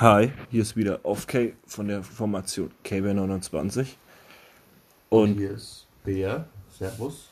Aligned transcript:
Hi, 0.00 0.32
hier 0.50 0.62
ist 0.62 0.78
wieder 0.78 1.04
Off-K 1.04 1.52
von 1.66 1.86
der 1.86 2.02
Formation 2.02 2.70
KB29. 2.86 3.86
Und 5.10 5.34
hier 5.34 5.50
ist 5.50 5.88
Bär. 6.04 6.46
Servus. 6.70 7.28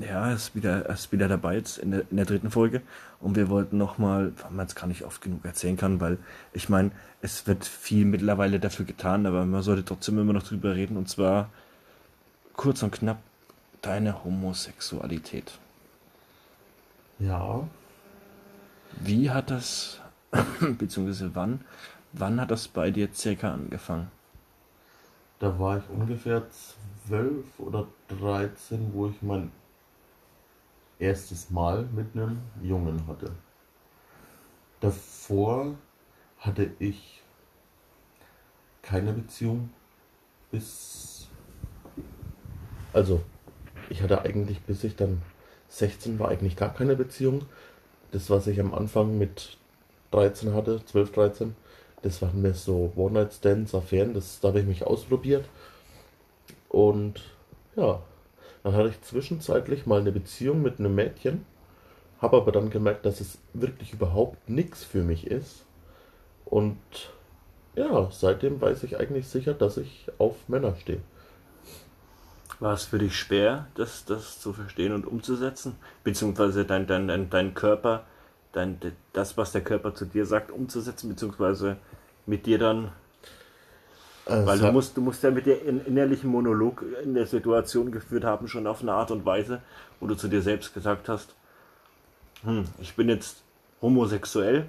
Ja, 0.00 0.28
er 0.28 0.34
ist 0.34 0.54
wieder, 0.54 0.86
er 0.86 0.94
ist 0.94 1.12
wieder 1.12 1.28
dabei 1.28 1.56
jetzt 1.56 1.76
in 1.76 1.90
der, 1.90 2.10
in 2.10 2.16
der 2.16 2.24
dritten 2.24 2.50
Folge. 2.50 2.80
Und 3.20 3.36
wir 3.36 3.50
wollten 3.50 3.76
nochmal, 3.76 4.32
weil 4.40 4.50
man 4.50 4.64
es 4.64 4.74
gar 4.74 4.86
nicht 4.86 5.04
oft 5.04 5.20
genug 5.20 5.44
erzählen 5.44 5.76
kann, 5.76 6.00
weil 6.00 6.16
ich 6.54 6.70
meine, 6.70 6.90
es 7.20 7.46
wird 7.46 7.66
viel 7.66 8.06
mittlerweile 8.06 8.60
dafür 8.60 8.86
getan, 8.86 9.26
aber 9.26 9.44
man 9.44 9.62
sollte 9.62 9.84
trotzdem 9.84 10.18
immer 10.18 10.32
noch 10.32 10.44
drüber 10.44 10.74
reden. 10.74 10.96
Und 10.96 11.10
zwar 11.10 11.50
kurz 12.54 12.82
und 12.82 12.92
knapp 12.92 13.18
deine 13.82 14.24
Homosexualität. 14.24 15.52
Ja. 17.18 17.68
Wie 18.92 19.28
hat 19.28 19.50
das, 19.50 20.00
beziehungsweise 20.78 21.34
wann, 21.34 21.64
wann 22.12 22.40
hat 22.40 22.50
das 22.50 22.68
bei 22.68 22.90
dir 22.90 23.08
circa 23.12 23.52
angefangen? 23.52 24.10
Da 25.38 25.58
war 25.58 25.78
ich 25.78 25.84
ungefähr 25.88 26.46
zwölf 27.06 27.46
oder 27.58 27.86
dreizehn, 28.08 28.90
wo 28.92 29.08
ich 29.08 29.22
mein 29.22 29.50
erstes 30.98 31.50
Mal 31.50 31.84
mit 31.94 32.14
einem 32.14 32.38
Jungen 32.62 33.06
hatte. 33.06 33.32
Davor 34.80 35.74
hatte 36.38 36.70
ich 36.78 37.22
keine 38.82 39.12
Beziehung 39.12 39.70
bis. 40.50 41.28
Also, 42.92 43.22
ich 43.88 44.02
hatte 44.02 44.22
eigentlich, 44.22 44.60
bis 44.62 44.84
ich 44.84 44.96
dann 44.96 45.22
16 45.68 46.18
war, 46.18 46.28
eigentlich 46.28 46.56
gar 46.56 46.74
keine 46.74 46.96
Beziehung. 46.96 47.46
Das, 48.10 48.28
was 48.28 48.46
ich 48.46 48.60
am 48.60 48.74
Anfang 48.74 49.16
mit 49.16 49.59
13 50.10 50.54
hatte, 50.54 50.84
12, 50.84 51.12
13, 51.12 51.56
das 52.02 52.22
waren 52.22 52.40
mir 52.40 52.54
so 52.54 52.92
One-Night-Stands, 52.96 53.74
Affären, 53.74 54.14
das, 54.14 54.40
da 54.40 54.48
habe 54.48 54.60
ich 54.60 54.66
mich 54.66 54.86
ausprobiert. 54.86 55.44
Und 56.68 57.20
ja, 57.76 58.00
dann 58.62 58.74
hatte 58.74 58.88
ich 58.88 59.00
zwischenzeitlich 59.02 59.86
mal 59.86 60.00
eine 60.00 60.12
Beziehung 60.12 60.62
mit 60.62 60.78
einem 60.78 60.94
Mädchen, 60.94 61.44
habe 62.20 62.36
aber 62.36 62.52
dann 62.52 62.70
gemerkt, 62.70 63.06
dass 63.06 63.20
es 63.20 63.38
wirklich 63.52 63.92
überhaupt 63.92 64.48
nichts 64.48 64.84
für 64.84 65.02
mich 65.02 65.26
ist. 65.26 65.64
Und 66.44 66.78
ja, 67.74 68.08
seitdem 68.10 68.60
weiß 68.60 68.82
ich 68.82 68.98
eigentlich 68.98 69.28
sicher, 69.28 69.54
dass 69.54 69.76
ich 69.76 70.06
auf 70.18 70.36
Männer 70.48 70.74
stehe. 70.76 71.00
War 72.58 72.74
es 72.74 72.84
für 72.84 72.98
dich 72.98 73.16
schwer, 73.16 73.68
das, 73.74 74.04
das 74.04 74.38
zu 74.40 74.52
verstehen 74.52 74.92
und 74.92 75.06
umzusetzen? 75.06 75.76
Beziehungsweise 76.04 76.66
dein, 76.66 76.86
dein, 76.86 77.08
dein, 77.08 77.30
dein 77.30 77.54
Körper, 77.54 78.04
dein, 78.52 78.78
das, 79.12 79.36
was 79.36 79.52
der 79.52 79.62
Körper 79.62 79.94
zu 79.94 80.04
dir 80.04 80.26
sagt, 80.26 80.50
umzusetzen, 80.50 81.08
beziehungsweise 81.08 81.76
mit 82.26 82.46
dir 82.46 82.58
dann 82.58 82.92
also 84.30 84.46
Weil 84.46 84.58
du 84.58 84.72
musst, 84.72 84.96
du 84.96 85.00
musst 85.00 85.22
ja 85.22 85.30
mit 85.30 85.46
dir 85.46 85.58
einen 85.66 85.84
innerlichen 85.84 86.30
Monolog 86.30 86.84
in 87.02 87.14
der 87.14 87.26
Situation 87.26 87.90
geführt 87.90 88.22
haben, 88.22 88.46
schon 88.46 88.66
auf 88.66 88.82
eine 88.82 88.92
Art 88.92 89.10
und 89.10 89.26
Weise, 89.26 89.60
wo 89.98 90.06
du 90.06 90.14
zu 90.14 90.28
dir 90.28 90.40
selbst 90.40 90.72
gesagt 90.72 91.08
hast, 91.08 91.34
hm, 92.44 92.64
ich 92.80 92.94
bin 92.94 93.08
jetzt 93.08 93.42
homosexuell. 93.82 94.66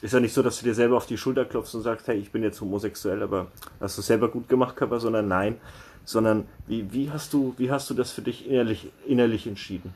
Ist 0.00 0.12
ja 0.12 0.20
nicht 0.20 0.34
so, 0.34 0.42
dass 0.42 0.58
du 0.58 0.64
dir 0.64 0.74
selber 0.74 0.96
auf 0.96 1.06
die 1.06 1.16
Schulter 1.16 1.44
klopfst 1.44 1.74
und 1.74 1.82
sagst, 1.82 2.08
hey, 2.08 2.18
ich 2.18 2.30
bin 2.30 2.42
jetzt 2.42 2.60
homosexuell, 2.60 3.22
aber 3.22 3.46
hast 3.80 3.96
du 3.96 4.02
selber 4.02 4.28
gut 4.28 4.48
gemacht, 4.48 4.76
Körper, 4.76 5.00
sondern 5.00 5.28
nein, 5.28 5.58
sondern 6.04 6.46
wie, 6.66 6.92
wie, 6.92 7.10
hast 7.10 7.32
du, 7.32 7.54
wie 7.56 7.70
hast 7.70 7.88
du 7.88 7.94
das 7.94 8.10
für 8.10 8.22
dich 8.22 8.46
innerlich, 8.48 8.90
innerlich 9.06 9.46
entschieden? 9.46 9.94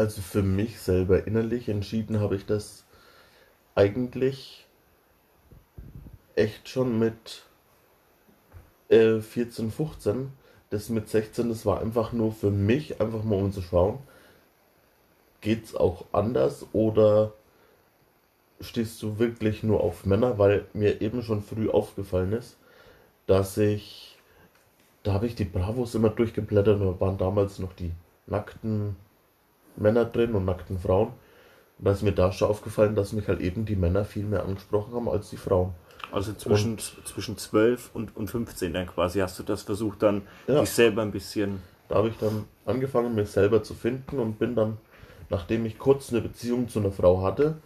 Also 0.00 0.22
für 0.22 0.42
mich 0.42 0.80
selber 0.80 1.26
innerlich 1.26 1.68
entschieden 1.68 2.20
habe 2.20 2.34
ich 2.34 2.46
das 2.46 2.86
eigentlich 3.74 4.66
echt 6.36 6.70
schon 6.70 6.98
mit 6.98 7.42
äh, 8.88 9.20
14, 9.20 9.70
15. 9.70 10.32
Das 10.70 10.88
mit 10.88 11.10
16, 11.10 11.50
das 11.50 11.66
war 11.66 11.82
einfach 11.82 12.14
nur 12.14 12.32
für 12.32 12.50
mich, 12.50 12.98
einfach 12.98 13.24
mal 13.24 13.42
um 13.42 13.52
zu 13.52 13.60
schauen, 13.60 13.98
geht's 15.42 15.74
auch 15.74 16.06
anders 16.12 16.64
oder 16.72 17.34
stehst 18.62 19.02
du 19.02 19.18
wirklich 19.18 19.62
nur 19.62 19.82
auf 19.82 20.06
Männer, 20.06 20.38
weil 20.38 20.64
mir 20.72 21.02
eben 21.02 21.22
schon 21.22 21.42
früh 21.42 21.68
aufgefallen 21.68 22.32
ist, 22.32 22.56
dass 23.26 23.58
ich, 23.58 24.18
da 25.02 25.12
habe 25.12 25.26
ich 25.26 25.34
die 25.34 25.44
Bravos 25.44 25.94
immer 25.94 26.08
durchgeblättert 26.08 26.80
und 26.80 26.86
da 26.86 27.00
waren 27.00 27.18
damals 27.18 27.58
noch 27.58 27.74
die 27.74 27.92
nackten 28.26 28.96
Männer 29.80 30.04
drin 30.04 30.34
und 30.34 30.44
nackten 30.44 30.78
Frauen. 30.78 31.08
Und 31.78 31.84
da 31.86 31.92
ist 31.92 32.02
mir 32.02 32.12
da 32.12 32.32
schon 32.32 32.48
aufgefallen, 32.48 32.94
dass 32.94 33.12
mich 33.12 33.26
halt 33.28 33.40
eben 33.40 33.64
die 33.64 33.76
Männer 33.76 34.04
viel 34.04 34.24
mehr 34.24 34.44
angesprochen 34.44 34.94
haben 34.94 35.08
als 35.08 35.30
die 35.30 35.36
Frauen. 35.36 35.72
Also 36.12 36.32
zwischen, 36.32 36.72
und, 36.72 36.82
zwischen 37.04 37.38
12 37.38 37.90
und, 37.94 38.16
und 38.16 38.28
15 38.28 38.72
dann 38.72 38.86
quasi 38.86 39.20
hast 39.20 39.38
du 39.38 39.42
das 39.42 39.62
versucht, 39.62 40.02
dann 40.02 40.22
ja. 40.46 40.60
dich 40.60 40.70
selber 40.70 41.02
ein 41.02 41.12
bisschen. 41.12 41.62
Da 41.88 41.96
habe 41.96 42.08
ich 42.08 42.18
dann 42.18 42.44
angefangen, 42.66 43.14
mich 43.14 43.30
selber 43.30 43.62
zu 43.62 43.74
finden 43.74 44.18
und 44.18 44.38
bin 44.38 44.54
dann, 44.54 44.78
nachdem 45.28 45.66
ich 45.66 45.78
kurz 45.78 46.10
eine 46.10 46.20
Beziehung 46.20 46.68
zu 46.68 46.80
einer 46.80 46.92
Frau 46.92 47.22
hatte, 47.22 47.56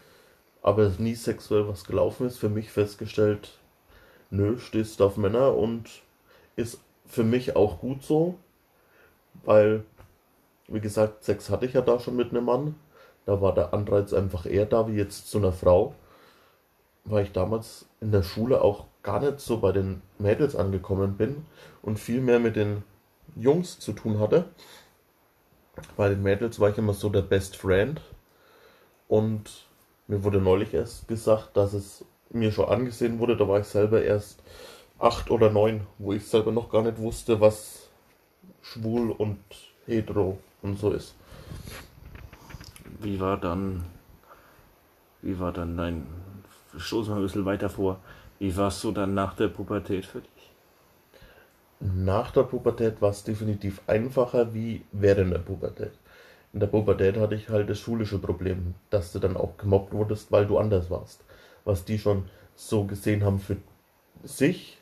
aber 0.62 0.90
nie 0.98 1.14
sexuell 1.14 1.68
was 1.68 1.84
gelaufen 1.84 2.26
ist, 2.26 2.38
für 2.38 2.48
mich 2.48 2.70
festgestellt, 2.70 3.58
nö, 4.30 4.58
stehst 4.58 5.00
du 5.00 5.04
auf 5.04 5.16
Männer 5.16 5.54
und 5.54 5.88
ist 6.56 6.80
für 7.06 7.24
mich 7.24 7.56
auch 7.56 7.80
gut 7.80 8.02
so, 8.02 8.38
weil, 9.44 9.84
wie 10.68 10.80
gesagt, 10.80 11.24
Sex 11.24 11.50
hatte 11.50 11.66
ich 11.66 11.74
ja 11.74 11.80
da 11.80 11.98
schon 11.98 12.16
mit 12.16 12.30
einem 12.30 12.44
Mann. 12.44 12.74
Da 13.26 13.40
war 13.40 13.54
der 13.54 13.72
Anreiz 13.72 14.12
einfach 14.12 14.46
eher 14.46 14.66
da 14.66 14.88
wie 14.88 14.96
jetzt 14.96 15.30
zu 15.30 15.38
einer 15.38 15.52
Frau 15.52 15.94
weil 17.04 17.24
ich 17.24 17.32
damals 17.32 17.86
in 18.00 18.10
der 18.10 18.22
Schule 18.22 18.62
auch 18.62 18.86
gar 19.02 19.20
nicht 19.20 19.40
so 19.40 19.58
bei 19.58 19.72
den 19.72 20.02
Mädels 20.18 20.56
angekommen 20.56 21.16
bin 21.16 21.44
und 21.82 21.98
viel 21.98 22.20
mehr 22.20 22.38
mit 22.38 22.56
den 22.56 22.82
Jungs 23.36 23.78
zu 23.78 23.92
tun 23.92 24.18
hatte. 24.18 24.46
Bei 25.96 26.08
den 26.08 26.22
Mädels 26.22 26.60
war 26.60 26.70
ich 26.70 26.78
immer 26.78 26.94
so 26.94 27.10
der 27.10 27.22
Best 27.22 27.56
Friend 27.56 28.00
und 29.08 29.66
mir 30.06 30.24
wurde 30.24 30.40
neulich 30.40 30.72
erst 30.72 31.08
gesagt, 31.08 31.56
dass 31.56 31.72
es 31.72 32.04
mir 32.30 32.52
schon 32.52 32.68
angesehen 32.68 33.18
wurde, 33.18 33.36
da 33.36 33.46
war 33.46 33.60
ich 33.60 33.66
selber 33.66 34.02
erst 34.02 34.42
acht 34.98 35.30
oder 35.30 35.50
neun, 35.50 35.86
wo 35.98 36.12
ich 36.12 36.26
selber 36.26 36.52
noch 36.52 36.70
gar 36.70 36.82
nicht 36.82 36.98
wusste, 36.98 37.40
was 37.40 37.88
schwul 38.62 39.10
und 39.10 39.38
hetero 39.86 40.38
und 40.64 40.78
so 40.78 40.90
ist. 40.90 41.14
Wie 43.00 43.20
war 43.20 43.36
dann, 43.36 43.84
wie 45.22 45.38
war 45.38 45.52
dann 45.52 45.76
dein 45.76 46.06
stoßen 46.76 47.12
wir 47.12 47.20
ein 47.20 47.22
bisschen 47.22 47.44
weiter 47.44 47.68
vor. 47.68 48.00
Wie 48.38 48.56
war 48.56 48.68
es 48.68 48.80
so 48.80 48.90
dann 48.90 49.14
nach 49.14 49.34
der 49.34 49.48
Pubertät 49.48 50.04
für 50.04 50.20
dich? 50.20 50.30
Nach 51.80 52.30
der 52.30 52.42
Pubertät 52.44 53.00
war 53.00 53.10
es 53.10 53.24
definitiv 53.24 53.80
einfacher 53.86 54.54
wie 54.54 54.82
während 54.92 55.32
der 55.32 55.38
Pubertät. 55.38 55.92
In 56.52 56.60
der 56.60 56.66
Pubertät 56.68 57.16
hatte 57.16 57.34
ich 57.34 57.48
halt 57.48 57.68
das 57.68 57.78
schulische 57.78 58.18
Problem, 58.18 58.74
dass 58.90 59.12
du 59.12 59.18
dann 59.18 59.36
auch 59.36 59.56
gemobbt 59.56 59.92
wurdest, 59.92 60.32
weil 60.32 60.46
du 60.46 60.58
anders 60.58 60.90
warst. 60.90 61.24
Was 61.64 61.84
die 61.84 61.98
schon 61.98 62.24
so 62.54 62.84
gesehen 62.84 63.24
haben 63.24 63.38
für 63.38 63.56
sich, 64.22 64.78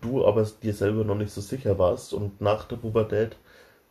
du 0.00 0.26
aber 0.26 0.46
dir 0.62 0.74
selber 0.74 1.04
noch 1.04 1.14
nicht 1.14 1.32
so 1.32 1.40
sicher 1.40 1.78
warst. 1.78 2.14
Und 2.14 2.40
nach 2.40 2.64
der 2.64 2.76
Pubertät, 2.76 3.36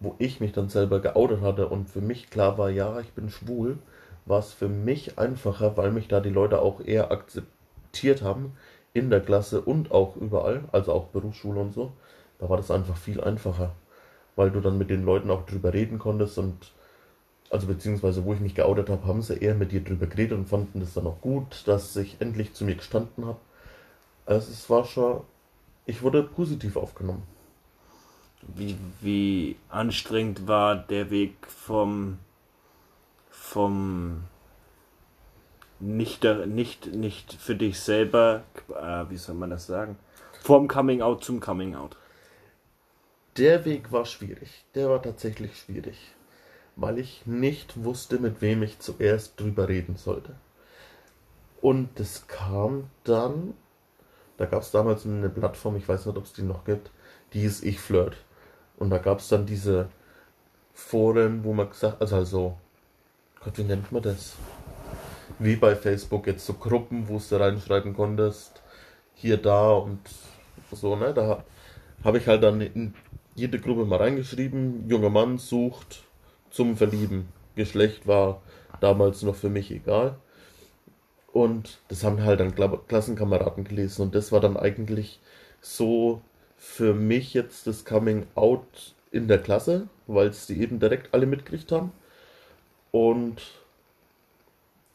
wo 0.01 0.15
ich 0.17 0.39
mich 0.39 0.51
dann 0.51 0.67
selber 0.67 0.99
geoutet 0.99 1.41
hatte 1.41 1.67
und 1.69 1.89
für 1.89 2.01
mich 2.01 2.29
klar 2.29 2.57
war, 2.57 2.69
ja, 2.69 2.99
ich 2.99 3.11
bin 3.11 3.29
schwul, 3.29 3.77
war 4.25 4.39
es 4.39 4.51
für 4.51 4.67
mich 4.67 5.17
einfacher, 5.17 5.77
weil 5.77 5.91
mich 5.91 6.07
da 6.07 6.19
die 6.19 6.29
Leute 6.29 6.61
auch 6.61 6.81
eher 6.83 7.11
akzeptiert 7.11 8.23
haben 8.23 8.53
in 8.93 9.09
der 9.09 9.21
Klasse 9.21 9.61
und 9.61 9.91
auch 9.91 10.15
überall, 10.17 10.63
also 10.71 10.91
auch 10.91 11.05
Berufsschule 11.07 11.59
und 11.59 11.73
so. 11.73 11.91
Da 12.39 12.49
war 12.49 12.57
das 12.57 12.71
einfach 12.71 12.97
viel 12.97 13.21
einfacher, 13.21 13.71
weil 14.35 14.49
du 14.49 14.59
dann 14.59 14.79
mit 14.79 14.89
den 14.89 15.05
Leuten 15.05 15.29
auch 15.29 15.45
drüber 15.45 15.73
reden 15.73 15.99
konntest 15.99 16.37
und 16.39 16.73
also 17.51 17.67
beziehungsweise 17.67 18.25
wo 18.25 18.33
ich 18.33 18.39
mich 18.39 18.55
geoutet 18.55 18.89
habe, 18.89 19.05
haben 19.05 19.21
sie 19.21 19.37
eher 19.37 19.55
mit 19.55 19.71
dir 19.71 19.83
drüber 19.83 20.07
geredet 20.07 20.37
und 20.37 20.49
fanden 20.49 20.79
das 20.79 20.93
dann 20.93 21.05
auch 21.05 21.21
gut, 21.21 21.67
dass 21.67 21.95
ich 21.95 22.17
endlich 22.19 22.53
zu 22.53 22.63
mir 22.63 22.75
gestanden 22.75 23.25
habe. 23.25 23.39
Also 24.25 24.51
es 24.51 24.69
war 24.69 24.85
schon, 24.85 25.21
ich 25.85 26.01
wurde 26.01 26.23
positiv 26.23 26.77
aufgenommen. 26.77 27.23
Wie, 28.55 28.77
wie 29.01 29.55
anstrengend 29.69 30.47
war 30.47 30.75
der 30.75 31.09
Weg 31.09 31.35
vom 31.47 32.17
vom 33.29 34.23
nicht, 35.79 36.23
nicht, 36.23 36.93
nicht 36.93 37.33
für 37.33 37.55
dich 37.55 37.79
selber, 37.79 38.43
äh, 38.69 39.09
wie 39.09 39.17
soll 39.17 39.35
man 39.35 39.49
das 39.49 39.67
sagen, 39.67 39.97
vom 40.41 40.67
Coming 40.67 41.01
Out 41.01 41.23
zum 41.23 41.39
Coming 41.39 41.75
Out. 41.75 41.97
Der 43.37 43.65
Weg 43.65 43.91
war 43.91 44.05
schwierig. 44.05 44.65
Der 44.75 44.89
war 44.89 45.01
tatsächlich 45.01 45.57
schwierig, 45.57 45.97
weil 46.75 46.99
ich 46.99 47.25
nicht 47.25 47.83
wusste, 47.83 48.19
mit 48.19 48.41
wem 48.41 48.63
ich 48.63 48.79
zuerst 48.79 49.39
drüber 49.39 49.67
reden 49.67 49.95
sollte. 49.97 50.35
Und 51.61 51.99
es 51.99 52.27
kam 52.27 52.89
dann, 53.03 53.53
da 54.37 54.45
gab 54.45 54.63
es 54.63 54.71
damals 54.71 55.05
eine 55.05 55.29
Plattform, 55.29 55.75
ich 55.75 55.87
weiß 55.87 56.05
nicht, 56.05 56.17
ob 56.17 56.25
es 56.25 56.33
die 56.33 56.43
noch 56.43 56.65
gibt, 56.65 56.91
die 57.33 57.43
ist 57.43 57.63
Ich 57.63 57.79
Flirt. 57.79 58.17
Und 58.81 58.89
da 58.89 58.97
gab 58.97 59.19
es 59.19 59.29
dann 59.29 59.45
diese 59.45 59.87
Foren, 60.73 61.43
wo 61.43 61.53
man 61.53 61.69
gesagt, 61.69 62.01
also, 62.01 62.15
also 62.15 62.57
Gott, 63.43 63.57
wie 63.57 63.63
nennt 63.63 63.91
man 63.91 64.01
das? 64.01 64.35
wie 65.39 65.55
bei 65.55 65.75
Facebook 65.75 66.27
jetzt 66.27 66.45
so 66.45 66.53
Gruppen, 66.53 67.07
wo 67.07 67.19
du 67.19 67.39
reinschreiben 67.39 67.93
konntest, 67.93 68.61
hier, 69.15 69.37
da 69.37 69.71
und 69.71 69.99
so, 70.71 70.95
ne? 70.95 71.13
Da 71.13 71.43
habe 72.03 72.17
ich 72.17 72.27
halt 72.27 72.43
dann 72.43 72.61
in 72.61 72.93
jede 73.35 73.59
Gruppe 73.59 73.85
mal 73.85 73.97
reingeschrieben, 73.97 74.87
junger 74.87 75.09
Mann 75.09 75.37
sucht 75.37 76.03
zum 76.49 76.77
Verlieben. 76.77 77.27
Geschlecht 77.55 78.07
war 78.07 78.41
damals 78.79 79.23
noch 79.23 79.35
für 79.35 79.49
mich 79.49 79.71
egal. 79.71 80.15
Und 81.31 81.79
das 81.87 82.03
haben 82.03 82.23
halt 82.23 82.39
dann 82.39 82.53
Klassenkameraden 82.87 83.63
gelesen. 83.63 84.03
Und 84.03 84.15
das 84.15 84.31
war 84.31 84.41
dann 84.41 84.57
eigentlich 84.57 85.19
so 85.61 86.21
für 86.63 86.93
mich 86.93 87.33
jetzt 87.33 87.65
das 87.65 87.85
Coming 87.85 88.27
Out 88.35 88.93
in 89.09 89.27
der 89.27 89.39
Klasse, 89.39 89.87
weil 90.05 90.27
es 90.27 90.45
die 90.45 90.61
eben 90.61 90.79
direkt 90.79 91.11
alle 91.11 91.25
mitgekriegt 91.25 91.71
haben. 91.71 91.91
Und 92.91 93.41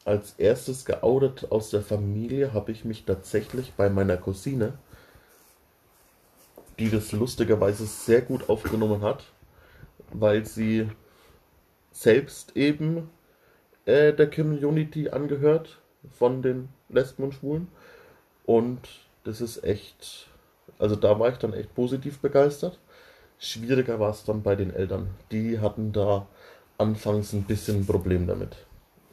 als 0.05 0.35
erstes 0.37 0.85
geoutet 0.85 1.51
aus 1.51 1.69
der 1.69 1.81
Familie 1.81 2.53
habe 2.53 2.71
ich 2.71 2.85
mich 2.85 3.03
tatsächlich 3.03 3.73
bei 3.73 3.89
meiner 3.89 4.15
Cousine, 4.15 4.77
die 6.79 6.89
das 6.89 7.11
lustigerweise 7.11 7.85
sehr 7.85 8.21
gut 8.21 8.47
aufgenommen 8.47 9.01
hat, 9.01 9.25
weil 10.13 10.45
sie 10.45 10.89
selbst 11.91 12.55
eben 12.55 13.09
äh, 13.83 14.13
der 14.13 14.31
Community 14.31 15.09
angehört 15.09 15.81
von 16.17 16.41
den 16.41 16.69
Lesben 16.87 17.23
und 17.23 17.33
Schwulen. 17.33 17.67
Und 18.45 18.87
das 19.25 19.41
ist 19.41 19.65
echt, 19.65 20.29
also 20.79 20.95
da 20.95 21.19
war 21.19 21.29
ich 21.29 21.37
dann 21.37 21.53
echt 21.53 21.73
positiv 21.75 22.19
begeistert. 22.19 22.79
Schwieriger 23.39 23.99
war 23.99 24.11
es 24.11 24.23
dann 24.23 24.41
bei 24.43 24.55
den 24.55 24.73
Eltern. 24.73 25.11
Die 25.31 25.59
hatten 25.59 25.91
da 25.93 26.27
anfangs 26.77 27.33
ein 27.33 27.43
bisschen 27.43 27.81
ein 27.81 27.85
Problem 27.85 28.27
damit, 28.27 28.55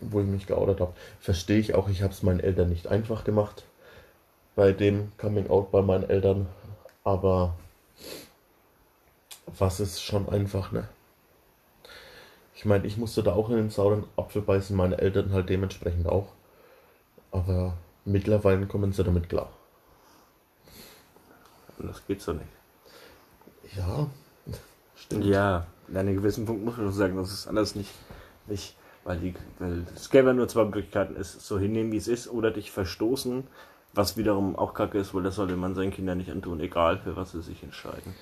wo 0.01 0.21
ich 0.21 0.27
mich 0.27 0.47
geoutet 0.47 0.81
habe. 0.81 0.95
Verstehe 1.21 1.59
ich 1.59 1.75
auch, 1.75 1.89
ich 1.89 2.03
habe 2.03 2.13
es 2.13 2.23
meinen 2.23 2.41
Eltern 2.41 2.69
nicht 2.71 2.87
einfach 2.87 3.25
gemacht 3.25 3.65
bei 4.55 4.73
dem 4.73 5.13
Coming 5.19 5.51
Out 5.51 5.71
bei 5.71 5.83
meinen 5.83 6.09
Eltern, 6.09 6.47
aber 7.03 7.55
was 9.59 9.81
ist 9.81 10.01
schon 10.01 10.29
einfach, 10.29 10.73
ne? 10.73 10.89
Ich 12.55 12.65
meine, 12.65 12.87
ich 12.87 12.97
musste 12.97 13.23
da 13.23 13.35
auch 13.35 13.51
in 13.51 13.57
den 13.57 13.71
sauren 13.71 14.05
Apfel 14.17 14.43
beißen, 14.43 14.77
meine 14.77 14.99
Eltern 14.99 15.33
halt 15.33 15.49
dementsprechend 15.49 16.07
auch. 16.07 16.29
Aber 17.31 17.77
mittlerweile 18.05 18.67
kommen 18.67 18.93
sie 18.93 19.05
damit 19.05 19.29
klar. 19.29 19.51
Das 21.79 22.07
geht 22.07 22.21
so 22.21 22.33
nicht. 22.33 22.47
Ja, 23.77 24.07
stimmt. 24.97 25.25
Ja, 25.25 25.67
an 25.89 25.97
einem 25.97 26.17
gewissen 26.17 26.47
Punkt 26.47 26.65
muss 26.65 26.77
man 26.77 26.87
schon 26.87 26.95
sagen, 26.95 27.17
das 27.17 27.33
ist 27.33 27.47
anders 27.47 27.75
nicht. 27.75 27.91
nicht 28.47 28.77
weil, 29.05 29.19
die, 29.19 29.35
weil 29.59 29.85
es 29.95 30.11
gäbe 30.11 30.33
nur 30.35 30.49
zwei 30.49 30.65
Möglichkeiten, 30.65 31.15
es 31.17 31.47
so 31.47 31.59
hinnehmen, 31.59 31.93
wie 31.93 31.99
es 31.99 32.09
ist, 32.09 32.29
oder 32.29 32.51
dich 32.51 32.71
verstoßen, 32.71 33.45
was 33.93 34.17
wiederum 34.17 34.57
auch 34.57 34.75
kacke 34.75 34.99
ist, 34.99 35.15
weil 35.15 35.23
das 35.23 35.37
sollte 35.37 35.57
man 35.57 35.75
seinen 35.75 35.93
Kindern 35.93 36.19
nicht 36.19 36.31
antun, 36.31 36.61
egal 36.61 36.99
für 36.99 37.15
was 37.15 37.33
sie 37.33 37.43
sich 37.43 37.63
entscheiden. 37.63 38.15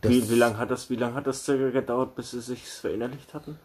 Das 0.00 0.10
wie, 0.10 0.28
wie 0.28 0.34
lange 0.34 0.58
hat 0.58 0.70
das, 0.70 0.90
wie 0.90 0.96
lange 0.96 1.14
hat 1.14 1.26
das 1.26 1.44
circa 1.44 1.70
gedauert, 1.70 2.14
bis 2.16 2.32
sie 2.32 2.40
sich 2.40 2.64
verinnerlicht 2.68 3.32
hatten? 3.34 3.58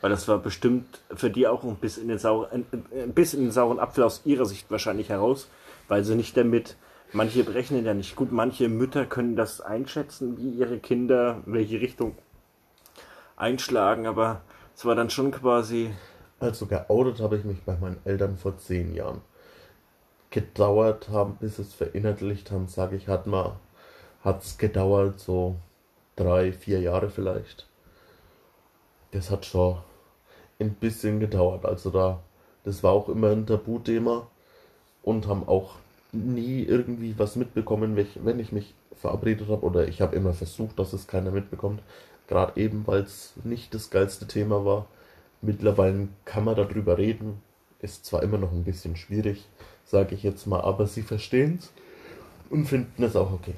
Weil 0.00 0.10
das 0.10 0.28
war 0.28 0.38
bestimmt 0.38 1.00
für 1.14 1.30
die 1.30 1.46
auch 1.46 1.62
ein 1.62 1.76
bisschen 1.76 2.04
in 2.04 2.08
den 2.08 2.18
sauren, 2.18 2.66
ein 2.92 3.12
bisschen 3.12 3.40
in 3.40 3.46
den 3.46 3.52
sauren 3.52 3.78
Apfel 3.78 4.04
aus 4.04 4.22
ihrer 4.24 4.46
Sicht 4.46 4.70
wahrscheinlich 4.70 5.08
heraus, 5.08 5.48
weil 5.88 6.04
sie 6.04 6.14
nicht 6.16 6.36
damit, 6.36 6.76
manche 7.12 7.44
berechnen 7.44 7.84
ja 7.84 7.94
nicht 7.94 8.16
gut, 8.16 8.32
manche 8.32 8.68
Mütter 8.68 9.06
können 9.06 9.36
das 9.36 9.60
einschätzen, 9.60 10.36
wie 10.38 10.50
ihre 10.50 10.78
Kinder, 10.78 11.42
welche 11.46 11.80
Richtung 11.80 12.16
einschlagen, 13.36 14.06
aber 14.06 14.42
es 14.74 14.84
war 14.84 14.94
dann 14.94 15.10
schon 15.10 15.30
quasi. 15.30 15.90
Also 16.38 16.66
geoutet 16.66 17.20
habe 17.20 17.36
ich 17.36 17.44
mich 17.44 17.62
bei 17.62 17.76
meinen 17.76 18.00
Eltern 18.04 18.36
vor 18.36 18.58
zehn 18.58 18.94
Jahren. 18.94 19.20
Gedauert 20.30 21.08
haben, 21.08 21.36
bis 21.40 21.58
es 21.58 21.74
verinnerlicht 21.74 22.50
haben, 22.50 22.68
sage 22.68 22.96
ich, 22.96 23.08
hat 23.08 23.26
mal, 23.26 23.58
hat's 24.22 24.58
gedauert, 24.58 25.18
so 25.18 25.56
drei, 26.16 26.52
vier 26.52 26.80
Jahre 26.80 27.10
vielleicht. 27.10 27.68
Das 29.10 29.30
hat 29.30 29.44
schon 29.44 29.78
ein 30.60 30.74
bisschen 30.74 31.18
gedauert. 31.18 31.64
Also 31.64 31.90
da, 31.90 32.22
das 32.64 32.82
war 32.82 32.92
auch 32.92 33.08
immer 33.08 33.30
ein 33.30 33.46
Tabuthema 33.46 34.28
und 35.02 35.26
haben 35.26 35.48
auch 35.48 35.79
nie 36.12 36.62
irgendwie 36.62 37.18
was 37.18 37.36
mitbekommen, 37.36 37.96
wenn 37.96 38.40
ich 38.40 38.52
mich 38.52 38.74
verabredet 39.00 39.48
habe 39.48 39.64
oder 39.64 39.88
ich 39.88 40.00
habe 40.00 40.16
immer 40.16 40.32
versucht, 40.32 40.78
dass 40.78 40.92
es 40.92 41.06
keiner 41.06 41.30
mitbekommt. 41.30 41.82
Gerade 42.28 42.60
eben, 42.60 42.86
weil 42.86 43.02
es 43.02 43.32
nicht 43.44 43.74
das 43.74 43.90
geilste 43.90 44.26
Thema 44.26 44.64
war. 44.64 44.86
Mittlerweile 45.42 46.08
kann 46.24 46.44
man 46.44 46.56
darüber 46.56 46.98
reden. 46.98 47.42
Ist 47.80 48.04
zwar 48.04 48.22
immer 48.22 48.38
noch 48.38 48.52
ein 48.52 48.64
bisschen 48.64 48.96
schwierig, 48.96 49.48
sage 49.84 50.14
ich 50.14 50.22
jetzt 50.22 50.46
mal, 50.46 50.60
aber 50.60 50.86
sie 50.86 51.02
verstehen 51.02 51.58
es 51.60 51.72
und 52.50 52.66
finden 52.66 53.02
es 53.02 53.16
auch 53.16 53.32
okay. 53.32 53.54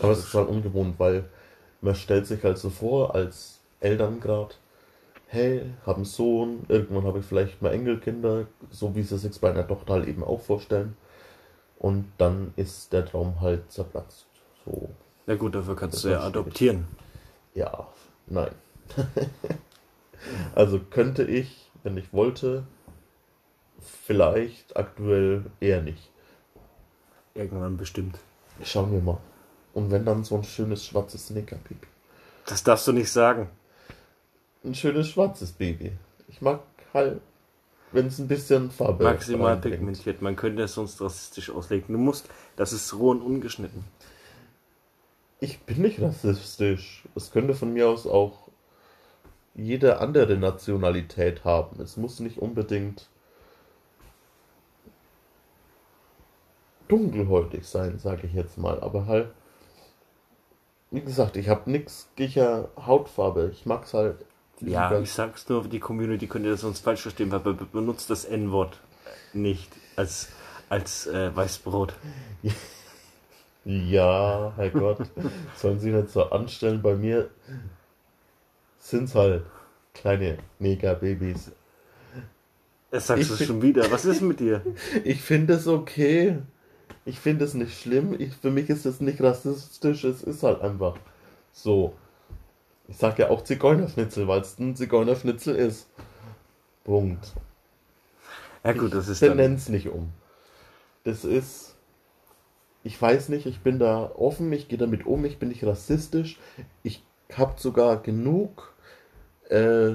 aber 0.00 0.12
es 0.12 0.20
ist 0.20 0.34
halt 0.34 0.48
ungewohnt, 0.48 0.98
weil 0.98 1.24
man 1.80 1.96
stellt 1.96 2.26
sich 2.26 2.44
halt 2.44 2.58
so 2.58 2.70
vor, 2.70 3.14
als 3.14 3.58
Eltern 3.80 4.20
gerade, 4.20 4.54
hey, 5.32 5.64
habe 5.86 5.96
einen 5.96 6.04
Sohn, 6.04 6.66
irgendwann 6.68 7.04
habe 7.04 7.20
ich 7.20 7.24
vielleicht 7.24 7.62
mal 7.62 7.72
Enkelkinder, 7.72 8.48
so 8.70 8.94
wie 8.94 9.02
sie 9.02 9.16
sich 9.16 9.40
bei 9.40 9.50
einer 9.50 9.66
Tochter 9.66 9.94
halt 9.94 10.06
eben 10.06 10.22
auch 10.22 10.42
vorstellen. 10.42 10.94
Und 11.78 12.12
dann 12.18 12.52
ist 12.56 12.92
der 12.92 13.06
Traum 13.06 13.40
halt 13.40 13.72
zerplatzt. 13.72 14.26
So. 14.66 14.90
Ja 15.26 15.36
gut, 15.36 15.54
dafür 15.54 15.74
kannst 15.74 16.04
du 16.04 16.10
ja 16.10 16.20
adoptieren. 16.20 16.86
Ja, 17.54 17.88
nein. 18.26 18.52
also 20.54 20.78
könnte 20.78 21.24
ich, 21.24 21.70
wenn 21.82 21.96
ich 21.96 22.12
wollte, 22.12 22.64
vielleicht 23.80 24.76
aktuell 24.76 25.46
eher 25.60 25.80
nicht. 25.80 26.10
Irgendwann 27.34 27.78
bestimmt. 27.78 28.18
Schauen 28.62 28.92
wir 28.92 29.00
mal. 29.00 29.18
Und 29.72 29.90
wenn 29.90 30.04
dann 30.04 30.24
so 30.24 30.36
ein 30.36 30.44
schönes 30.44 30.84
schwarzes 30.84 31.28
Sneaker-Pipi. 31.28 31.86
Das 32.44 32.62
darfst 32.62 32.86
du 32.86 32.92
nicht 32.92 33.10
sagen. 33.10 33.48
Ein 34.64 34.74
schönes 34.74 35.08
schwarzes 35.08 35.52
Baby. 35.52 35.92
Ich 36.28 36.40
mag 36.40 36.60
halt, 36.94 37.20
wenn 37.90 38.06
es 38.06 38.18
ein 38.18 38.28
bisschen 38.28 38.70
Farbe 38.70 39.04
Maximal 39.04 39.56
pigmentiert. 39.56 40.22
Man 40.22 40.36
könnte 40.36 40.62
es 40.62 40.74
sonst 40.74 41.00
rassistisch 41.00 41.50
auslegen. 41.50 41.92
Du 41.92 41.98
musst, 41.98 42.28
das 42.56 42.72
ist 42.72 42.94
roh 42.94 43.10
und 43.10 43.22
ungeschnitten. 43.22 43.84
Ich 45.40 45.60
bin 45.62 45.82
nicht 45.82 46.00
rassistisch. 46.00 47.04
Es 47.16 47.32
könnte 47.32 47.54
von 47.54 47.72
mir 47.72 47.88
aus 47.88 48.06
auch 48.06 48.48
jede 49.54 49.98
andere 49.98 50.36
Nationalität 50.36 51.44
haben. 51.44 51.80
Es 51.80 51.96
muss 51.96 52.20
nicht 52.20 52.38
unbedingt 52.38 53.08
dunkelhäutig 56.88 57.66
sein, 57.66 57.98
sage 57.98 58.26
ich 58.26 58.34
jetzt 58.34 58.58
mal. 58.58 58.80
Aber 58.80 59.06
halt, 59.06 59.32
wie 60.90 61.00
gesagt, 61.00 61.36
ich 61.36 61.48
habe 61.48 61.70
nichts 61.70 62.08
gegen 62.16 62.66
Hautfarbe. 62.76 63.50
Ich 63.52 63.66
mag 63.66 63.84
es 63.84 63.94
halt. 63.94 64.24
Ja, 64.64 64.98
ich 65.00 65.12
sag's 65.12 65.48
nur, 65.48 65.64
die 65.64 65.80
Community 65.80 66.26
könnte 66.26 66.50
das 66.50 66.60
sonst 66.60 66.80
falsch 66.80 67.02
verstehen, 67.02 67.30
weil 67.32 67.40
man 67.40 67.58
benutzt 67.72 68.10
das 68.10 68.24
N-Wort 68.24 68.78
nicht 69.32 69.70
als, 69.96 70.28
als 70.68 71.06
äh, 71.06 71.34
Weißbrot. 71.34 71.94
Ja, 73.64 74.52
Herrgott, 74.56 74.98
sollen 75.56 75.78
sie 75.78 75.90
nicht 75.90 76.10
so 76.10 76.30
anstellen. 76.30 76.82
Bei 76.82 76.94
mir 76.94 77.30
sind 78.78 79.04
es 79.04 79.14
halt 79.14 79.44
kleine 79.94 80.38
Negerbabys. 80.58 81.52
Das 82.90 83.06
sagst 83.06 83.30
du 83.30 83.44
schon 83.44 83.62
wieder. 83.62 83.90
Was 83.90 84.04
ist 84.04 84.20
mit 84.20 84.40
dir? 84.40 84.62
Ich 85.04 85.22
finde 85.22 85.54
es 85.54 85.66
okay. 85.66 86.38
Ich 87.04 87.18
finde 87.18 87.44
es 87.44 87.54
nicht 87.54 87.80
schlimm. 87.80 88.14
Ich, 88.18 88.34
für 88.34 88.50
mich 88.50 88.68
ist 88.68 88.84
es 88.84 89.00
nicht 89.00 89.20
rassistisch. 89.22 90.04
Es 90.04 90.22
ist 90.22 90.42
halt 90.42 90.60
einfach 90.60 90.96
so. 91.52 91.94
Ich 92.92 92.98
sag 92.98 93.18
ja 93.18 93.30
auch 93.30 93.42
Zigeunerschnitzel, 93.42 94.28
weil 94.28 94.42
es 94.42 94.58
ein 94.58 94.76
Zigeunerschnitzel 94.76 95.56
ist. 95.56 95.88
Punkt. 96.84 97.32
Ja 98.64 98.72
gut, 98.72 98.94
das 98.94 99.08
ist 99.08 99.22
ich 99.22 99.28
dann... 99.28 99.54
es 99.54 99.68
nicht 99.68 99.88
um. 99.88 100.12
Das 101.04 101.24
ist 101.24 101.72
ich 102.84 103.00
weiß 103.00 103.28
nicht, 103.28 103.46
ich 103.46 103.60
bin 103.60 103.78
da 103.78 104.10
offen, 104.16 104.52
ich 104.52 104.68
gehe 104.68 104.78
damit 104.78 105.06
um, 105.06 105.24
ich 105.24 105.38
bin 105.38 105.50
nicht 105.50 105.64
rassistisch. 105.64 106.38
Ich 106.82 107.04
habe 107.32 107.54
sogar 107.56 108.02
genug 108.02 108.74
äh, 109.48 109.92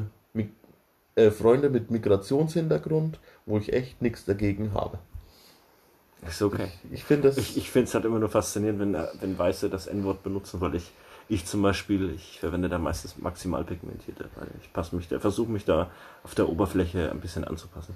äh, 1.16 1.32
Freunde 1.32 1.70
mit 1.70 1.92
Migrationshintergrund, 1.92 3.20
wo 3.46 3.58
ich 3.58 3.74
echt 3.74 4.02
nichts 4.02 4.26
dagegen 4.26 4.74
habe. 4.74 5.00
Ist 6.28 6.42
okay. 6.42 6.70
Ich, 6.86 6.94
ich 6.94 7.04
finde 7.04 7.28
es. 7.28 7.38
Ich, 7.38 7.58
ich 7.58 7.70
finde 7.70 7.88
es 7.90 7.94
halt 7.94 8.06
immer 8.06 8.20
nur 8.20 8.30
faszinierend, 8.30 8.80
wenn, 8.80 8.96
äh, 8.96 9.08
wenn 9.20 9.38
Weiße 9.38 9.70
das 9.70 9.88
N-Wort 9.88 10.24
benutzen, 10.24 10.62
weil 10.62 10.76
ich, 10.76 10.92
ich 11.30 11.46
zum 11.46 11.62
Beispiel, 11.62 12.12
ich 12.12 12.40
verwende 12.40 12.70
da 12.70 12.78
meistens 12.78 13.18
maximal 13.18 13.64
pigmentierte, 13.64 14.30
weil 14.36 14.48
ich 14.62 14.72
passe 14.72 14.96
mich 14.96 15.08
da, 15.08 15.20
versuche 15.20 15.52
mich 15.52 15.66
da 15.66 15.90
auf 16.24 16.36
der 16.36 16.50
Oberfläche 16.50 17.12
ein 17.12 17.20
bisschen 17.20 17.44
anzupassen. 17.44 17.96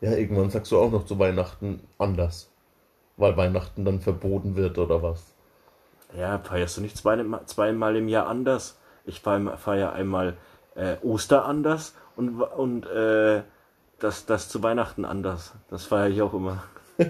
Ja, 0.00 0.12
irgendwann 0.12 0.50
sagst 0.50 0.70
du 0.72 0.78
auch 0.78 0.90
noch 0.90 1.06
zu 1.06 1.18
Weihnachten 1.18 1.80
anders. 1.98 2.50
Weil 3.16 3.36
Weihnachten 3.36 3.86
dann 3.86 4.00
verboten 4.00 4.56
wird 4.56 4.76
oder 4.76 5.02
was? 5.02 5.32
Ja, 6.14 6.38
feierst 6.38 6.76
du 6.76 6.82
nicht 6.82 6.98
zweimal, 6.98 7.46
zweimal 7.46 7.96
im 7.96 8.08
Jahr 8.08 8.26
anders? 8.26 8.78
Ich 9.06 9.20
feiere 9.20 9.92
einmal 9.94 10.36
äh, 10.74 10.96
Oster 11.02 11.46
anders 11.46 11.94
und, 12.14 12.42
und 12.42 12.86
äh, 12.86 13.42
das, 13.98 14.26
das 14.26 14.50
zu 14.50 14.62
Weihnachten 14.62 15.06
anders. 15.06 15.54
Das 15.70 15.86
feiere 15.86 16.08
ich 16.08 16.20
auch 16.22 16.34
immer. 16.34 16.62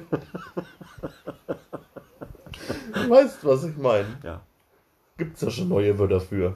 Du 2.93 3.11
weißt, 3.11 3.45
was 3.45 3.65
ich 3.65 3.77
meine. 3.77 4.19
Ja. 4.25 4.41
Gibt's 5.19 5.41
ja 5.41 5.51
schon 5.51 5.69
neue 5.69 5.99
Wörter 5.99 6.21
für. 6.21 6.55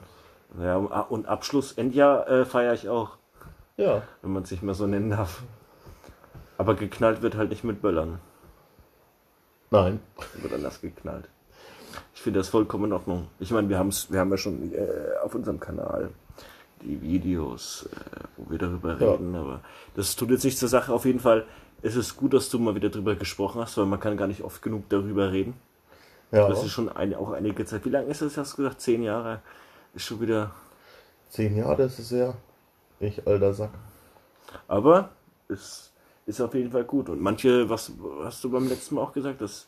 Ja, 0.61 0.75
und 0.77 1.27
Abschluss, 1.27 1.71
Endjahr 1.73 2.27
äh, 2.27 2.45
feiere 2.45 2.73
ich 2.73 2.89
auch, 2.89 3.17
Ja. 3.77 4.03
wenn 4.21 4.33
man 4.33 4.43
es 4.43 4.51
nicht 4.51 4.63
mehr 4.63 4.73
so 4.75 4.85
nennen 4.85 5.09
darf. 5.09 5.43
Aber 6.57 6.75
geknallt 6.75 7.21
wird 7.21 7.35
halt 7.35 7.49
nicht 7.49 7.63
mit 7.63 7.81
Böllern. 7.81 8.19
Nein. 9.71 9.99
Wird 10.41 10.53
anders 10.53 10.81
geknallt. 10.81 11.29
Ich 12.13 12.21
finde 12.21 12.39
das 12.39 12.49
vollkommen 12.49 12.85
in 12.85 12.93
Ordnung. 12.93 13.27
Ich 13.39 13.51
meine, 13.51 13.67
wir, 13.69 13.79
haben's, 13.79 14.11
wir 14.11 14.19
haben 14.19 14.29
ja 14.29 14.37
schon 14.37 14.73
äh, 14.73 14.87
auf 15.23 15.33
unserem 15.33 15.59
Kanal 15.59 16.11
die 16.83 17.01
Videos, 17.01 17.87
äh, 17.93 18.19
wo 18.37 18.51
wir 18.51 18.57
darüber 18.59 18.97
Ja. 18.99 19.11
reden, 19.13 19.35
aber 19.35 19.61
das 19.95 20.15
tut 20.15 20.29
jetzt 20.29 20.43
nicht 20.43 20.57
zur 20.57 20.69
Sache. 20.69 20.93
Auf 20.93 21.05
jeden 21.05 21.19
Fall 21.19 21.45
ist 21.81 21.95
es 21.95 22.15
gut, 22.15 22.33
dass 22.33 22.49
du 22.49 22.59
mal 22.59 22.75
wieder 22.75 22.89
darüber 22.89 23.15
gesprochen 23.15 23.61
hast, 23.61 23.77
weil 23.77 23.85
man 23.85 23.99
kann 23.99 24.17
gar 24.17 24.27
nicht 24.27 24.43
oft 24.43 24.61
genug 24.61 24.87
darüber 24.89 25.31
reden. 25.31 25.53
Ja. 26.31 26.47
Das 26.47 26.63
ist 26.63 26.71
schon 26.71 26.89
eine, 26.89 27.17
auch 27.17 27.31
einige 27.31 27.65
Zeit. 27.65 27.85
Wie 27.85 27.89
lange 27.89 28.07
ist 28.07 28.21
das, 28.21 28.37
hast 28.37 28.53
du 28.53 28.57
gesagt? 28.63 28.81
Zehn 28.81 29.03
Jahre? 29.03 29.41
Ist 29.93 30.05
schon 30.05 30.21
wieder... 30.21 30.51
Zehn 31.29 31.55
Jahre 31.55 31.83
ist 31.83 31.99
es 31.99 32.11
ja. 32.11 32.35
Ich, 32.99 33.25
alter 33.27 33.53
Sack. 33.53 33.71
Aber 34.67 35.09
es 35.47 35.91
ist 36.25 36.41
auf 36.41 36.53
jeden 36.53 36.71
Fall 36.71 36.83
gut. 36.83 37.09
Und 37.09 37.21
manche, 37.21 37.69
was 37.69 37.91
hast 38.23 38.43
du 38.43 38.49
beim 38.51 38.67
letzten 38.67 38.95
Mal 38.95 39.01
auch 39.01 39.13
gesagt, 39.13 39.41
dass 39.41 39.67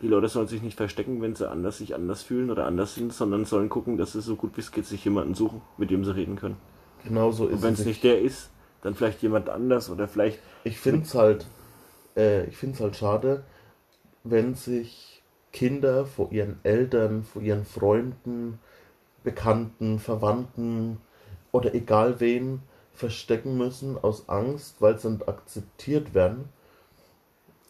die 0.00 0.08
Leute 0.08 0.28
sollen 0.28 0.48
sich 0.48 0.62
nicht 0.62 0.76
verstecken, 0.76 1.20
wenn 1.20 1.34
sie 1.34 1.48
anders 1.48 1.78
sich 1.78 1.94
anders 1.94 2.22
fühlen 2.22 2.50
oder 2.50 2.66
anders 2.66 2.94
sind, 2.94 3.12
sondern 3.12 3.44
sollen 3.44 3.68
gucken, 3.68 3.96
dass 3.98 4.12
sie 4.12 4.22
so 4.22 4.36
gut 4.36 4.56
wie 4.56 4.60
es 4.62 4.72
geht 4.72 4.86
sich 4.86 5.04
jemanden 5.04 5.34
suchen, 5.34 5.60
mit 5.76 5.90
dem 5.90 6.04
sie 6.04 6.14
reden 6.14 6.36
können. 6.36 6.56
Genau 7.04 7.32
so 7.32 7.46
Und 7.48 7.62
ist 7.62 7.62
wenn 7.62 7.74
es. 7.74 7.80
es 7.80 7.86
Ich, 7.86 7.86
nicht 7.86 8.04
der 8.04 8.20
ist, 8.20 8.50
dann 8.82 8.94
vielleicht 8.94 9.22
jemand 9.22 9.48
anders 9.48 9.90
oder 9.90 10.08
vielleicht 10.08 10.40
ich 10.64 10.78
finde 10.78 11.02
es 11.02 11.14
halt, 11.14 11.46
äh, 12.16 12.44
ich 12.46 12.56
finde 12.56 12.74
es 12.76 12.80
halt 12.80 12.96
schade, 12.96 13.44
wenn 14.22 14.54
sich 14.54 15.09
Kinder 15.52 16.06
vor 16.06 16.30
ihren 16.32 16.58
Eltern, 16.62 17.24
vor 17.24 17.42
ihren 17.42 17.64
Freunden, 17.64 18.58
Bekannten, 19.24 19.98
Verwandten 19.98 20.98
oder 21.52 21.74
egal 21.74 22.20
wen 22.20 22.62
verstecken 22.94 23.56
müssen 23.56 23.98
aus 23.98 24.28
Angst, 24.28 24.76
weil 24.80 24.98
sie 24.98 25.10
nicht 25.10 25.28
akzeptiert 25.28 26.14
werden. 26.14 26.48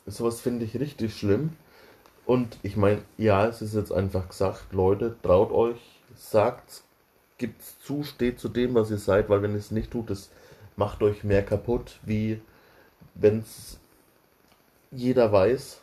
Sowas 0.06 0.40
finde 0.40 0.64
ich 0.64 0.78
richtig 0.78 1.16
schlimm. 1.16 1.56
Und 2.26 2.58
ich 2.62 2.76
meine, 2.76 3.02
ja, 3.16 3.46
es 3.46 3.62
ist 3.62 3.75
jetzt 3.75 3.92
einfach 3.92 4.28
gesagt, 4.28 4.72
Leute, 4.72 5.16
traut 5.22 5.50
euch, 5.50 5.80
sagt, 6.16 6.82
gibt's 7.38 7.78
zu, 7.80 8.04
steht 8.04 8.38
zu 8.38 8.49
dem, 8.49 8.75
was 8.75 8.90
ihr 8.90 8.99
seid, 8.99 9.28
weil 9.28 9.42
wenn 9.42 9.52
ihr 9.52 9.58
es 9.58 9.70
nicht 9.70 9.90
tut, 9.90 10.10
es 10.10 10.30
macht 10.76 11.02
euch 11.02 11.25
mehr 11.25 11.44
kaputt, 11.44 11.99
wie 12.04 12.40
wenn 13.14 13.40
es 13.40 13.78
jeder 14.90 15.32
weiß, 15.32 15.80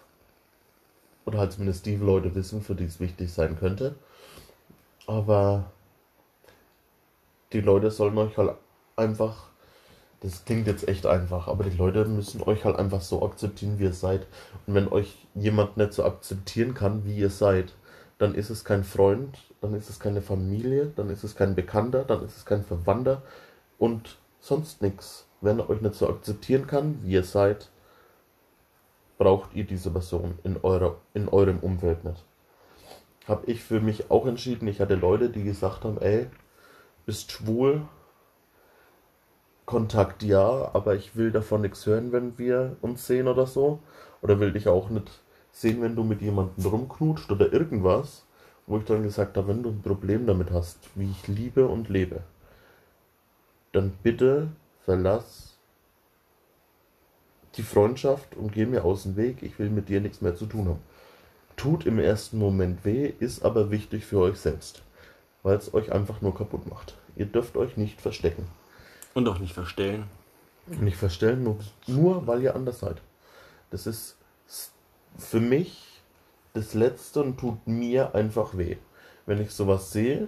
oder 1.27 1.39
halt 1.39 1.51
zumindest 1.51 1.85
die 1.85 1.97
Leute 1.97 2.33
wissen, 2.35 2.61
für 2.61 2.73
die 2.73 2.85
es 2.85 3.01
wichtig 3.01 3.31
sein 3.33 3.59
könnte. 3.59 3.95
Aber 5.07 5.71
die 7.51 7.59
Leute 7.59 7.91
sollen 7.91 8.17
euch 8.17 8.37
halt 8.37 8.53
einfach, 8.95 9.47
das 10.21 10.45
klingt 10.45 10.67
jetzt 10.67 10.87
echt 10.87 11.05
einfach, 11.05 11.49
aber 11.49 11.65
die 11.65 11.75
Leute 11.75 12.05
müssen 12.05 12.41
euch 12.43 12.63
halt 12.63 12.77
einfach 12.77 13.01
so 13.01 13.23
akzeptieren, 13.23 13.77
wie 13.77 13.83
ihr 13.83 13.93
seid. 13.93 14.25
Und 14.65 14.73
wenn 14.73 14.87
euch 14.87 15.27
jemand 15.35 15.75
nicht 15.75 15.91
so 15.91 16.05
akzeptieren 16.05 16.73
kann, 16.73 17.03
wie 17.03 17.17
ihr 17.17 17.29
seid, 17.29 17.73
dann 18.19 18.33
ist 18.33 18.49
es 18.49 18.63
kein 18.63 18.85
Freund, 18.85 19.37
dann 19.59 19.73
ist 19.73 19.89
es 19.89 19.99
keine 19.99 20.21
Familie, 20.21 20.93
dann 20.95 21.09
ist 21.09 21.25
es 21.25 21.35
kein 21.35 21.55
Bekannter, 21.55 22.05
dann 22.05 22.23
ist 22.23 22.37
es 22.37 22.45
kein 22.45 22.63
Verwandter 22.63 23.21
und 23.77 24.17
sonst 24.39 24.81
nichts. 24.81 25.25
Wenn 25.41 25.59
er 25.59 25.69
euch 25.69 25.81
nicht 25.81 25.95
so 25.95 26.07
akzeptieren 26.07 26.67
kann, 26.67 26.99
wie 27.03 27.11
ihr 27.11 27.23
seid, 27.23 27.69
braucht 29.17 29.53
ihr 29.53 29.63
diese 29.63 29.91
Person 29.91 30.37
in, 30.43 30.57
eurer, 30.61 30.97
in 31.13 31.27
eurem 31.27 31.59
Umfeld 31.59 32.03
nicht. 32.03 32.23
Habe 33.27 33.45
ich 33.51 33.63
für 33.63 33.79
mich 33.79 34.09
auch 34.09 34.25
entschieden. 34.25 34.67
Ich 34.67 34.79
hatte 34.79 34.95
Leute, 34.95 35.29
die 35.29 35.43
gesagt 35.43 35.83
haben, 35.83 35.97
ey, 35.99 36.27
bist 37.05 37.31
schwul, 37.31 37.81
Kontakt 39.65 40.23
ja, 40.23 40.69
aber 40.73 40.95
ich 40.95 41.17
will 41.17 41.31
davon 41.31 41.61
nichts 41.61 41.85
hören, 41.85 42.13
wenn 42.13 42.37
wir 42.37 42.77
uns 42.81 43.05
sehen 43.05 43.27
oder 43.27 43.45
so. 43.45 43.79
Oder 44.21 44.39
will 44.39 44.53
dich 44.53 44.69
auch 44.69 44.89
nicht 44.89 45.09
sehen, 45.51 45.81
wenn 45.81 45.95
du 45.95 46.03
mit 46.03 46.21
jemandem 46.21 46.65
rumknutscht 46.65 47.29
oder 47.31 47.51
irgendwas. 47.51 48.25
Wo 48.65 48.77
ich 48.77 48.85
dann 48.85 49.03
gesagt 49.03 49.35
habe, 49.35 49.49
wenn 49.49 49.63
du 49.63 49.69
ein 49.69 49.81
Problem 49.81 50.25
damit 50.25 50.51
hast, 50.51 50.89
wie 50.95 51.11
ich 51.11 51.27
liebe 51.27 51.67
und 51.67 51.89
lebe, 51.89 52.21
dann 53.71 53.91
bitte 54.03 54.49
verlass 54.83 55.56
die 57.57 57.63
Freundschaft 57.63 58.35
und 58.35 58.51
geh 58.51 58.65
mir 58.65 58.85
aus 58.85 59.03
dem 59.03 59.15
Weg. 59.15 59.41
Ich 59.41 59.57
will 59.59 59.69
mit 59.69 59.89
dir 59.89 60.01
nichts 60.01 60.21
mehr 60.21 60.35
zu 60.35 60.45
tun 60.45 60.67
haben. 60.67 60.81
Tut 61.55 61.85
im 61.85 61.99
ersten 61.99 62.37
Moment 62.37 62.85
weh, 62.85 63.11
ist 63.19 63.43
aber 63.43 63.71
wichtig 63.71 64.05
für 64.05 64.19
euch 64.19 64.37
selbst, 64.37 64.83
weil 65.43 65.57
es 65.57 65.73
euch 65.73 65.91
einfach 65.91 66.21
nur 66.21 66.35
kaputt 66.35 66.67
macht. 66.67 66.95
Ihr 67.15 67.25
dürft 67.25 67.57
euch 67.57 67.77
nicht 67.77 67.99
verstecken. 67.99 68.47
und 69.15 69.27
auch 69.27 69.39
nicht 69.39 69.53
verstellen. 69.53 70.03
Nicht 70.67 70.97
verstellen, 70.97 71.43
nur, 71.43 71.57
nur 71.87 72.27
weil 72.27 72.43
ihr 72.43 72.55
anders 72.55 72.79
seid. 72.79 73.01
Das 73.71 73.87
ist 73.87 74.17
für 75.17 75.39
mich 75.39 76.01
das 76.53 76.73
Letzte 76.73 77.23
und 77.23 77.39
tut 77.39 77.65
mir 77.65 78.13
einfach 78.13 78.55
weh. 78.57 78.77
Wenn 79.25 79.41
ich 79.41 79.51
sowas 79.51 79.91
sehe, 79.91 80.27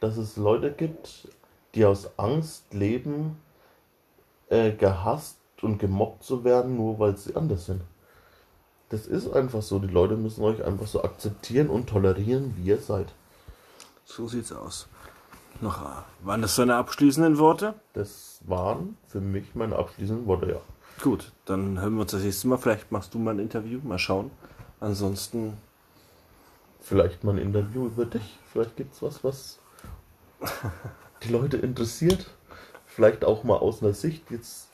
dass 0.00 0.16
es 0.16 0.36
Leute 0.36 0.72
gibt, 0.72 1.28
die 1.74 1.84
aus 1.84 2.18
Angst 2.18 2.74
leben, 2.74 3.40
äh, 4.48 4.72
gehasst 4.72 5.38
und 5.64 5.78
gemobbt 5.78 6.24
zu 6.24 6.44
werden, 6.44 6.76
nur 6.76 6.98
weil 6.98 7.16
sie 7.16 7.34
anders 7.36 7.66
sind. 7.66 7.82
Das 8.90 9.06
ist 9.06 9.32
einfach 9.32 9.62
so. 9.62 9.78
Die 9.78 9.88
Leute 9.88 10.16
müssen 10.16 10.44
euch 10.44 10.64
einfach 10.64 10.86
so 10.86 11.02
akzeptieren 11.02 11.68
und 11.68 11.88
tolerieren, 11.88 12.54
wie 12.56 12.68
ihr 12.68 12.78
seid. 12.78 13.12
So 14.04 14.28
sieht's 14.28 14.52
aus. 14.52 14.86
Noch, 15.60 15.82
äh, 15.82 16.26
waren 16.26 16.42
das 16.42 16.56
deine 16.56 16.76
abschließenden 16.76 17.38
Worte? 17.38 17.74
Das 17.94 18.40
waren 18.46 18.96
für 19.08 19.20
mich 19.20 19.54
meine 19.54 19.76
abschließenden 19.76 20.26
Worte, 20.26 20.50
ja. 20.50 20.60
Gut, 21.02 21.32
dann 21.44 21.80
hören 21.80 21.94
wir 21.94 22.02
uns 22.02 22.12
das 22.12 22.22
nächste 22.22 22.48
Mal. 22.48 22.58
Vielleicht 22.58 22.92
machst 22.92 23.14
du 23.14 23.18
mal 23.18 23.34
ein 23.34 23.40
Interview, 23.40 23.80
mal 23.82 23.98
schauen. 23.98 24.30
Ansonsten, 24.80 25.54
Vielleicht 26.84 27.24
mal 27.24 27.32
ein 27.32 27.38
Interview 27.38 27.86
über 27.86 28.04
dich. 28.04 28.38
Vielleicht 28.52 28.76
gibt's 28.76 29.00
was, 29.00 29.24
was 29.24 29.58
die 31.22 31.30
Leute 31.32 31.56
interessiert. 31.56 32.30
Vielleicht 32.86 33.24
auch 33.24 33.42
mal 33.42 33.56
aus 33.56 33.82
einer 33.82 33.94
Sicht 33.94 34.30
jetzt 34.30 34.68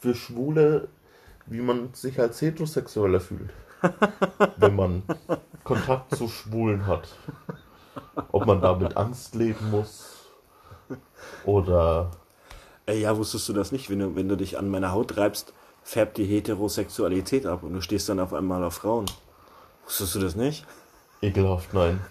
für 0.00 0.14
Schwule, 0.14 0.88
wie 1.46 1.60
man 1.60 1.94
sich 1.94 2.18
als 2.18 2.40
Heterosexueller 2.40 3.20
fühlt. 3.20 3.50
Wenn 4.56 4.76
man 4.76 5.02
Kontakt 5.64 6.16
zu 6.16 6.28
Schwulen 6.28 6.86
hat. 6.86 7.08
Ob 8.32 8.46
man 8.46 8.60
da 8.60 8.74
mit 8.74 8.96
Angst 8.96 9.34
leben 9.34 9.70
muss. 9.70 10.26
Oder 11.44 12.10
äh, 12.86 13.00
ja, 13.00 13.16
wusstest 13.16 13.48
du 13.48 13.52
das 13.52 13.72
nicht? 13.72 13.88
Wenn 13.90 14.00
du, 14.00 14.16
wenn 14.16 14.28
du 14.28 14.36
dich 14.36 14.58
an 14.58 14.68
meiner 14.68 14.92
Haut 14.92 15.16
reibst, 15.16 15.52
färbt 15.82 16.18
die 16.18 16.24
Heterosexualität 16.24 17.46
ab 17.46 17.62
und 17.62 17.72
du 17.72 17.80
stehst 17.80 18.08
dann 18.08 18.20
auf 18.20 18.34
einmal 18.34 18.64
auf 18.64 18.74
Frauen. 18.74 19.06
Wusstest 19.84 20.14
du 20.14 20.20
das 20.20 20.34
nicht? 20.36 20.66
ekelhaft, 21.22 21.74
nein. 21.74 22.00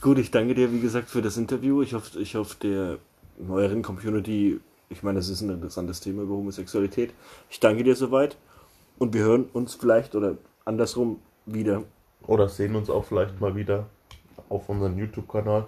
Gut, 0.00 0.18
ich 0.18 0.30
danke 0.30 0.54
dir, 0.54 0.72
wie 0.72 0.80
gesagt, 0.80 1.10
für 1.10 1.20
das 1.22 1.36
Interview. 1.36 1.82
Ich 1.82 1.92
hoffe, 1.92 2.18
ich 2.20 2.34
hoffe 2.36 2.56
der 2.62 2.98
neueren 3.38 3.82
Community, 3.82 4.60
ich 4.88 5.02
meine, 5.02 5.18
das 5.18 5.28
ist 5.28 5.40
ein 5.40 5.50
interessantes 5.50 6.00
Thema 6.00 6.22
über 6.22 6.34
Homosexualität. 6.34 7.12
Ich 7.50 7.60
danke 7.60 7.84
dir 7.84 7.96
soweit 7.96 8.36
und 8.98 9.14
wir 9.14 9.22
hören 9.22 9.44
uns 9.52 9.74
vielleicht 9.74 10.14
oder 10.14 10.36
andersrum 10.64 11.20
wieder. 11.44 11.84
Oder 12.26 12.48
sehen 12.48 12.74
uns 12.76 12.90
auch 12.90 13.04
vielleicht 13.04 13.40
mal 13.40 13.54
wieder 13.54 13.86
auf 14.48 14.68
unserem 14.68 14.98
YouTube-Kanal. 14.98 15.66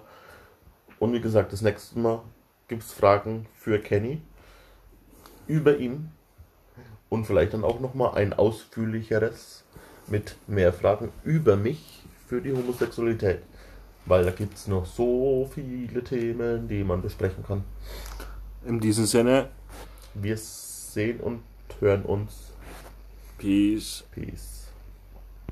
Und 0.99 1.13
wie 1.13 1.21
gesagt, 1.21 1.53
das 1.53 1.61
nächste 1.61 1.99
Mal 1.99 2.21
gibt 2.67 2.83
es 2.83 2.91
Fragen 2.91 3.45
für 3.53 3.79
Kenny 3.79 4.21
über 5.47 5.77
ihn. 5.77 6.11
Und 7.09 7.25
vielleicht 7.25 7.53
dann 7.53 7.63
auch 7.63 7.79
nochmal 7.79 8.15
ein 8.15 8.33
ausführlicheres 8.33 9.63
mit 10.07 10.35
mehr 10.47 10.71
Fragen 10.73 11.11
über 11.23 11.55
mich 11.55 12.03
für 12.27 12.39
die 12.41 12.53
Homosexualität. 12.53 13.41
Weil 14.09 14.25
da 14.25 14.31
gibt 14.31 14.57
es 14.57 14.67
noch 14.67 14.87
so 14.87 15.47
viele 15.53 16.03
Themen, 16.03 16.67
die 16.67 16.83
man 16.83 16.99
besprechen 16.99 17.43
kann. 17.45 17.63
In 18.65 18.79
diesem 18.79 19.05
Sinne, 19.05 19.49
Wir 20.15 20.35
sehen 20.35 21.19
und 21.19 21.43
hören 21.79 22.01
uns. 22.03 22.51
Peace. 23.37 24.03
Peace. 24.11 24.58